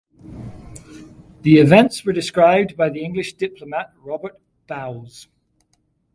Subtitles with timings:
[1.43, 5.27] The events were described by the English diplomat Robert Bowes.